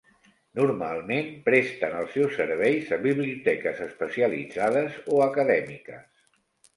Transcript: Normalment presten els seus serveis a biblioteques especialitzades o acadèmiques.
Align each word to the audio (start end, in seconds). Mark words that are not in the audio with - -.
Normalment 0.59 1.27
presten 1.49 1.97
els 1.99 2.15
seus 2.17 2.33
serveis 2.39 2.89
a 2.97 2.99
biblioteques 3.03 3.81
especialitzades 3.89 4.97
o 5.17 5.21
acadèmiques. 5.27 6.09